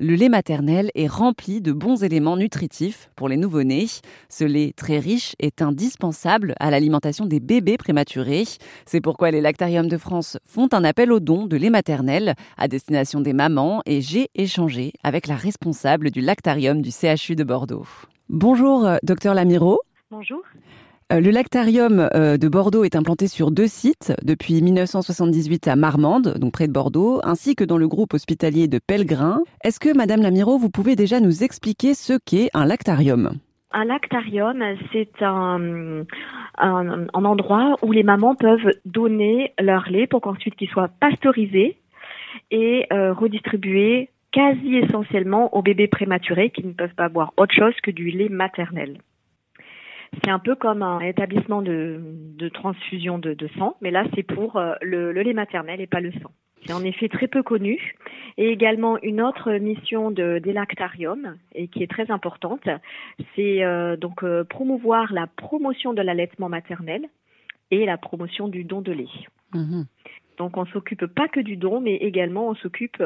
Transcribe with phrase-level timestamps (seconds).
[0.00, 3.88] Le lait maternel est rempli de bons éléments nutritifs pour les nouveau-nés.
[4.28, 8.44] Ce lait très riche est indispensable à l'alimentation des bébés prématurés.
[8.86, 12.68] C'est pourquoi les lactariums de France font un appel au don de lait maternel à
[12.68, 17.86] destination des mamans et j'ai échangé avec la responsable du lactarium du CHU de Bordeaux.
[18.28, 19.80] Bonjour, euh, docteur Lamiro.
[20.12, 20.42] Bonjour.
[21.10, 26.36] Euh, le lactarium euh, de Bordeaux est implanté sur deux sites depuis 1978 à Marmande,
[26.36, 29.40] donc près de Bordeaux, ainsi que dans le groupe hospitalier de Pellegrin.
[29.64, 33.38] Est-ce que, Madame Lamiro, vous pouvez déjà nous expliquer ce qu'est un lactarium?
[33.72, 36.04] Un lactarium, c'est un,
[37.14, 41.78] endroit où les mamans peuvent donner leur lait pour qu'ensuite qu'il soit pasteurisé
[42.50, 47.74] et euh, redistribué quasi essentiellement aux bébés prématurés qui ne peuvent pas boire autre chose
[47.82, 48.98] que du lait maternel.
[50.22, 54.74] C'est un peu comme un établissement de, transfusion de, sang, mais là c'est pour euh,
[54.82, 56.30] le, lait maternel et pas le sang.
[56.66, 57.94] C'est en effet très peu connu.
[58.36, 62.68] Et également une autre mission de, des lactariums, et qui est très importante,
[63.34, 67.06] c'est euh, donc euh, promouvoir la promotion de l'allaitement maternel
[67.70, 69.06] et la promotion du don de lait.
[69.54, 69.86] Mhm.
[70.38, 73.02] Donc on s'occupe pas que du don, mais également on s'occupe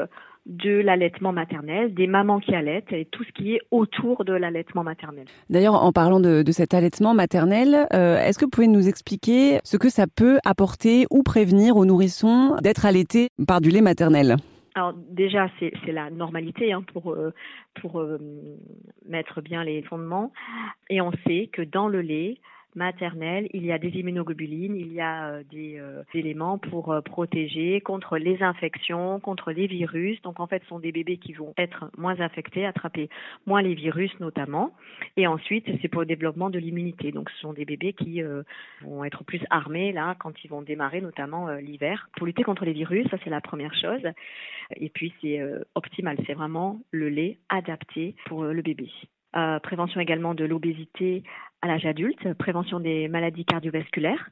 [0.47, 4.83] de l'allaitement maternel, des mamans qui allaitent et tout ce qui est autour de l'allaitement
[4.83, 5.27] maternel.
[5.51, 9.77] D'ailleurs, en parlant de, cet allaitement maternel, euh, est-ce que vous pouvez nous expliquer ce
[9.77, 14.37] que ça peut apporter ou prévenir aux nourrissons d'être allaités par du lait maternel?
[14.75, 17.33] Alors déjà, c'est la normalité hein, pour, euh,
[17.81, 18.19] pour euh,
[19.07, 20.33] mettre bien les fondements.
[20.89, 22.39] Et on sait que dans le lait,
[22.75, 27.01] maternelle, il y a des immunoglobulines, il y a euh, des, euh, éléments pour euh,
[27.01, 30.21] protéger contre les infections, contre les virus.
[30.23, 33.09] Donc en fait, ce sont des bébés qui vont être moins infectés, attraper
[33.47, 34.73] moins les virus notamment.
[35.17, 37.13] Et ensuite, c'est pour le développement de l'immunité.
[37.13, 38.23] Donc ce sont des bébés qui
[38.83, 42.73] vont être plus armés là quand ils vont démarrer, notamment l'hiver, pour lutter contre les
[42.73, 43.07] virus.
[43.11, 44.03] Ça c'est la première chose.
[44.77, 45.41] Et puis c'est
[45.75, 48.89] optimal, c'est vraiment le lait adapté pour le bébé.
[49.35, 51.23] Euh, prévention également de l'obésité
[51.63, 54.31] à l'âge adulte, prévention des maladies cardiovasculaires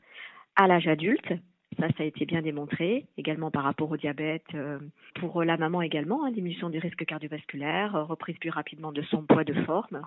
[0.57, 1.33] à l'âge adulte.
[1.79, 4.79] Ça, ça a été bien démontré, également par rapport au diabète, euh,
[5.15, 9.23] pour la maman également, hein, diminution des risques cardiovasculaires, euh, reprise plus rapidement de son
[9.23, 10.03] poids de forme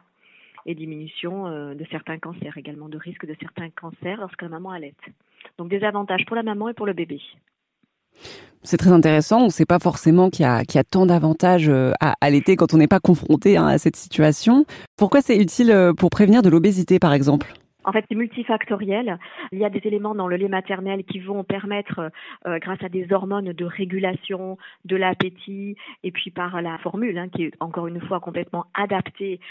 [0.65, 4.93] et diminution de certains cancers, également de risque de certains cancers lorsque la maman allait.
[5.57, 7.19] Donc des avantages pour la maman et pour le bébé.
[8.63, 9.41] C'est très intéressant.
[9.41, 12.77] On ne sait pas forcément qu'il y, a, tant d'avantages euh, à allaiter quand on
[12.77, 14.65] n'est pas confronté hein, à cette situation.
[14.97, 17.51] Pourquoi c'est utile euh, pour prévenir de l'obésité, par exemple?
[17.83, 19.19] En fait, c'est multifactoriel.
[19.51, 22.09] Il y a des éléments dans le lait maternel qui vont permettre,
[22.47, 27.27] euh, grâce à des hormones de régulation de l'appétit, et puis par la formule, hein,
[27.27, 29.41] qui est encore une fois complètement adaptée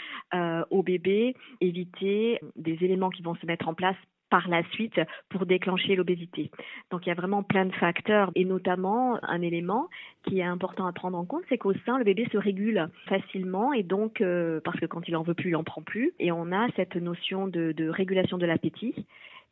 [0.71, 3.95] au bébé, éviter des éléments qui vont se mettre en place
[4.33, 4.99] par la suite
[5.29, 6.49] pour déclencher l'obésité.
[6.89, 9.89] Donc il y a vraiment plein de facteurs et notamment un élément
[10.25, 13.73] qui est important à prendre en compte, c'est qu'au sein le bébé se régule facilement
[13.73, 16.31] et donc euh, parce que quand il en veut plus, il en prend plus et
[16.31, 19.05] on a cette notion de, de régulation de l'appétit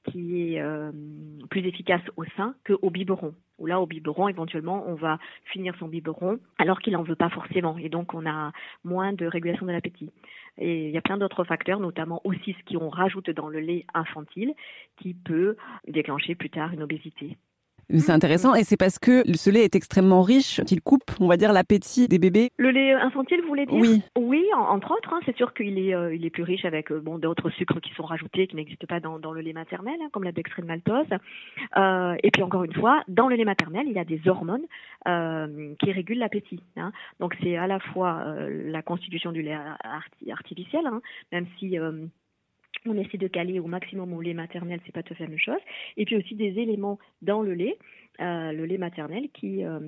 [0.05, 0.91] qui est euh,
[1.49, 3.33] plus efficace au sein qu'au biberon.
[3.59, 7.29] Ou là, au biberon, éventuellement, on va finir son biberon alors qu'il n'en veut pas
[7.29, 7.77] forcément.
[7.77, 8.51] Et donc, on a
[8.83, 10.09] moins de régulation de l'appétit.
[10.57, 13.85] Et il y a plein d'autres facteurs, notamment aussi ce qu'on rajoute dans le lait
[13.93, 14.53] infantile,
[14.97, 15.55] qui peut
[15.87, 17.37] déclencher plus tard une obésité.
[17.99, 21.37] C'est intéressant et c'est parce que ce lait est extrêmement riche qu'il coupe, on va
[21.37, 22.49] dire, l'appétit des bébés.
[22.57, 23.79] Le lait infantile, vous voulez dire?
[23.79, 24.01] Oui.
[24.17, 25.13] Oui, entre autres.
[25.13, 27.81] Hein, c'est sûr qu'il est, euh, il est plus riche avec euh, bon d'autres sucres
[27.81, 30.65] qui sont rajoutés qui n'existent pas dans, dans, le lait maternel, hein, comme la dextrine
[30.65, 31.05] maltose.
[31.77, 34.65] Euh, et puis encore une fois, dans le lait maternel, il y a des hormones
[35.07, 36.61] euh, qui régulent l'appétit.
[36.77, 36.91] Hein.
[37.19, 39.57] Donc c'est à la fois la constitution du lait
[40.29, 40.83] artificiel,
[41.31, 41.77] même si
[42.85, 45.29] on essaie de caler au maximum au lait maternel, c'est pas tout à fait la
[45.29, 45.59] même chose.
[45.97, 47.77] Et puis aussi des éléments dans le lait,
[48.19, 49.79] euh, le lait maternel, qui, euh,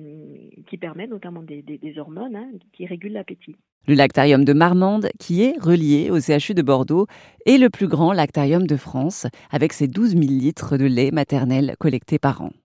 [0.66, 1.64] qui permet notamment des,
[1.98, 3.56] hormones hein, qui régulent l'appétit.
[3.86, 7.06] Le lactarium de Marmande, qui est relié au CHU de Bordeaux,
[7.44, 11.74] est le plus grand lactarium de France, avec ses 12 000 litres de lait maternel
[11.78, 12.50] collectés par an.